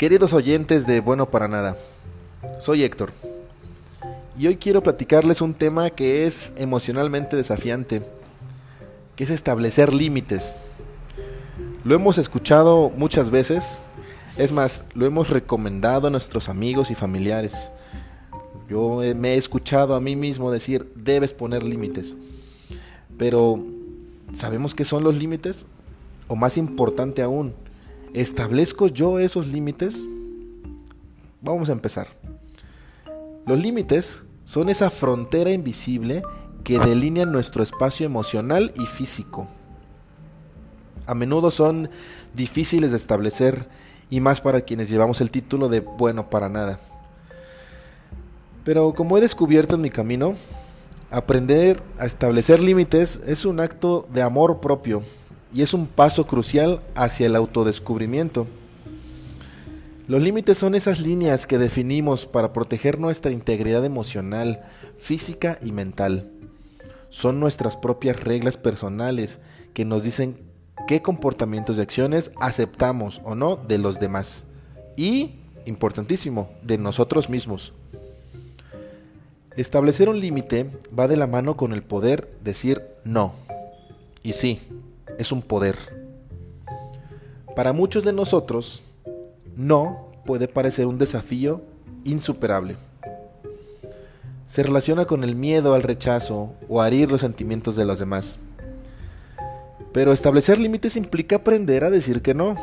[0.00, 1.76] Queridos oyentes de Bueno para Nada,
[2.58, 3.12] soy Héctor
[4.34, 8.00] y hoy quiero platicarles un tema que es emocionalmente desafiante,
[9.14, 10.56] que es establecer límites.
[11.84, 13.80] Lo hemos escuchado muchas veces,
[14.38, 17.70] es más, lo hemos recomendado a nuestros amigos y familiares.
[18.70, 22.14] Yo me he escuchado a mí mismo decir, debes poner límites.
[23.18, 23.62] Pero,
[24.32, 25.66] ¿sabemos qué son los límites?
[26.26, 27.52] O más importante aún,
[28.14, 30.04] ¿establezco yo esos límites?
[31.40, 32.08] Vamos a empezar.
[33.46, 36.22] Los límites son esa frontera invisible
[36.64, 39.48] que delinea nuestro espacio emocional y físico.
[41.06, 41.88] A menudo son
[42.34, 43.66] difíciles de establecer
[44.10, 46.78] y más para quienes llevamos el título de bueno para nada.
[48.64, 50.34] Pero como he descubierto en mi camino,
[51.10, 55.02] aprender a establecer límites es un acto de amor propio
[55.52, 58.46] y es un paso crucial hacia el autodescubrimiento.
[60.06, 64.64] Los límites son esas líneas que definimos para proteger nuestra integridad emocional,
[64.98, 66.30] física y mental.
[67.10, 69.38] Son nuestras propias reglas personales
[69.72, 70.36] que nos dicen
[70.88, 74.44] qué comportamientos y acciones aceptamos o no de los demás.
[74.96, 77.72] Y, importantísimo, de nosotros mismos.
[79.56, 83.34] Establecer un límite va de la mano con el poder decir no.
[84.22, 84.60] Y sí,
[85.20, 85.76] es un poder.
[87.54, 88.82] Para muchos de nosotros,
[89.54, 91.60] no puede parecer un desafío
[92.04, 92.76] insuperable.
[94.46, 98.38] Se relaciona con el miedo al rechazo o a herir los sentimientos de los demás.
[99.92, 102.56] Pero establecer límites implica aprender a decir que no,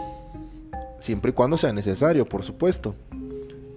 [0.97, 2.95] siempre y cuando sea necesario, por supuesto.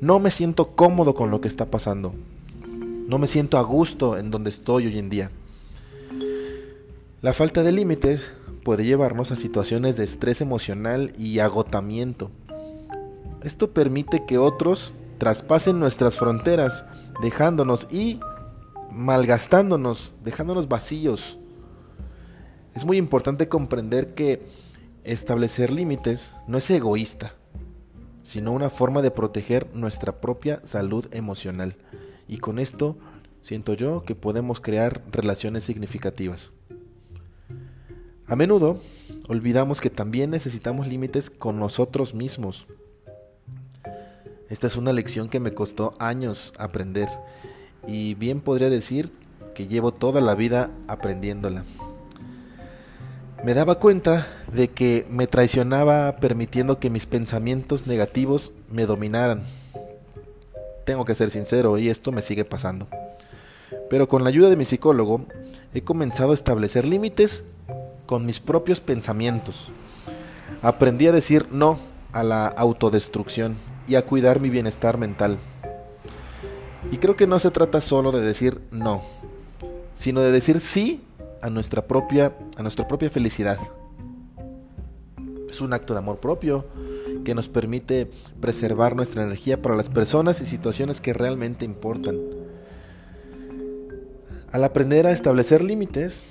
[0.01, 2.15] No me siento cómodo con lo que está pasando.
[3.07, 5.31] No me siento a gusto en donde estoy hoy en día.
[7.21, 12.31] La falta de límites puede llevarnos a situaciones de estrés emocional y agotamiento.
[13.43, 16.85] Esto permite que otros traspasen nuestras fronteras,
[17.23, 18.21] dejándonos y
[18.93, 21.39] malgastándonos, dejándonos vacíos.
[22.75, 24.47] Es muy importante comprender que
[25.05, 27.35] establecer límites no es egoísta,
[28.23, 31.77] sino una forma de proteger nuestra propia salud emocional.
[32.29, 32.99] Y con esto
[33.41, 36.53] siento yo que podemos crear relaciones significativas.
[38.31, 38.81] A menudo
[39.29, 42.67] olvidamos que también necesitamos límites con nosotros mismos.
[44.49, 47.09] Esta es una lección que me costó años aprender
[47.87, 49.13] y bien podría decir
[49.53, 51.65] que llevo toda la vida aprendiéndola.
[53.45, 59.43] Me daba cuenta de que me traicionaba permitiendo que mis pensamientos negativos me dominaran
[60.91, 62.89] tengo que ser sincero y esto me sigue pasando.
[63.89, 65.25] Pero con la ayuda de mi psicólogo
[65.73, 67.53] he comenzado a establecer límites
[68.11, 69.69] con mis propios pensamientos.
[70.63, 71.79] Aprendí a decir no
[72.11, 73.55] a la autodestrucción
[73.87, 75.39] y a cuidar mi bienestar mental.
[76.91, 79.03] Y creo que no se trata solo de decir no,
[79.95, 81.05] sino de decir sí
[81.41, 83.59] a nuestra propia a nuestra propia felicidad.
[85.49, 86.67] Es un acto de amor propio
[87.25, 88.11] que nos permite
[88.41, 92.19] preservar nuestra energía para las personas y situaciones que realmente importan.
[94.51, 96.27] Al aprender a establecer límites,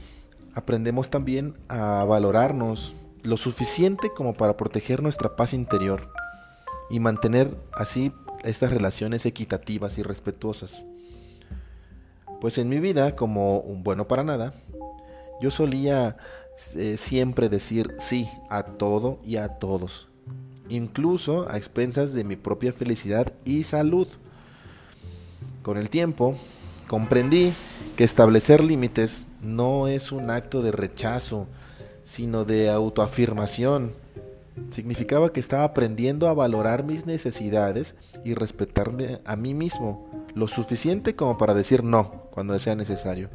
[0.59, 2.93] aprendemos también a valorarnos
[3.23, 6.11] lo suficiente como para proteger nuestra paz interior
[6.89, 8.11] y mantener así
[8.43, 10.85] estas relaciones equitativas y respetuosas.
[12.39, 14.53] Pues en mi vida, como un bueno para nada,
[15.41, 16.17] yo solía
[16.75, 20.09] eh, siempre decir sí a todo y a todos
[20.69, 24.07] incluso a expensas de mi propia felicidad y salud.
[25.63, 26.35] Con el tiempo,
[26.87, 27.51] comprendí
[27.99, 31.47] que establecer límites no es un acto de rechazo,
[32.05, 33.91] sino de autoafirmación.
[34.69, 41.17] Significaba que estaba aprendiendo a valorar mis necesidades y respetarme a mí mismo lo suficiente
[41.17, 43.29] como para decir no cuando sea necesario.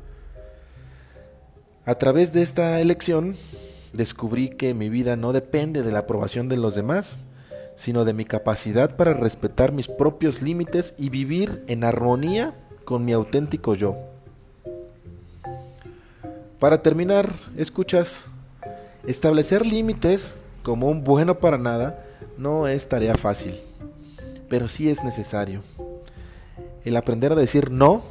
[1.84, 3.36] A través de esta elección
[3.92, 7.16] descubrí que mi vida no depende de la aprobación de los demás,
[7.74, 12.54] sino de mi capacidad para respetar mis propios límites y vivir en armonía
[12.86, 14.13] con mi auténtico yo.
[16.58, 18.24] Para terminar, escuchas,
[19.06, 22.04] establecer límites como un bueno para nada
[22.38, 23.54] no es tarea fácil,
[24.48, 25.62] pero sí es necesario.
[26.84, 28.02] El aprender a decir no,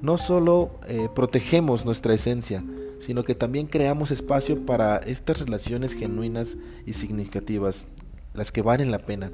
[0.00, 2.62] no solo eh, protegemos nuestra esencia,
[2.98, 7.86] sino que también creamos espacio para estas relaciones genuinas y significativas,
[8.34, 9.30] las que valen la pena.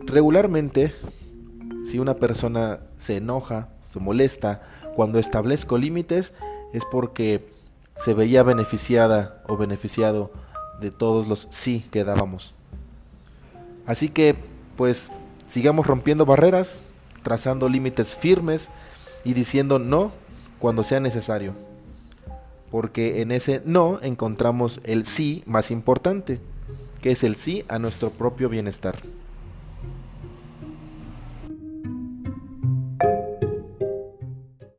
[0.00, 0.92] Regularmente,
[1.84, 4.62] si una persona se enoja, molesta,
[4.94, 6.32] cuando establezco límites,
[6.72, 7.48] es porque
[7.96, 10.30] se veía beneficiada o beneficiado
[10.80, 12.54] de todos los sí que dábamos.
[13.86, 14.36] Así que,
[14.76, 15.10] pues,
[15.48, 16.82] sigamos rompiendo barreras,
[17.22, 18.68] trazando límites firmes
[19.24, 20.12] y diciendo no
[20.58, 21.54] cuando sea necesario.
[22.70, 26.40] Porque en ese no encontramos el sí más importante,
[27.00, 29.02] que es el sí a nuestro propio bienestar.